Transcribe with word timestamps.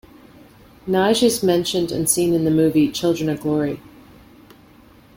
Nagy 0.87 1.21
is 1.27 1.41
mentioned 1.43 1.91
and 1.91 2.09
seen 2.09 2.33
in 2.33 2.43
the 2.43 2.49
movie 2.49 2.91
"Children 2.91 3.29
of 3.29 3.39
Glory". 3.41 3.79